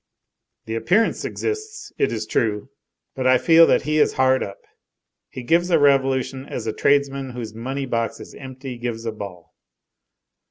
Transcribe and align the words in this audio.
The 0.65 0.73
appearance 0.73 1.23
exists, 1.25 1.93
it 1.99 2.11
is 2.11 2.25
true, 2.25 2.69
but 3.13 3.27
I 3.27 3.37
feel 3.37 3.67
that 3.67 3.83
he 3.83 3.99
is 3.99 4.13
hard 4.13 4.41
up. 4.41 4.57
He 5.29 5.43
gives 5.43 5.69
a 5.69 5.77
revolution 5.77 6.43
as 6.47 6.65
a 6.65 6.73
tradesman 6.73 7.33
whose 7.33 7.53
money 7.53 7.85
box 7.85 8.19
is 8.19 8.33
empty 8.33 8.79
gives 8.79 9.05
a 9.05 9.11
ball. 9.11 9.53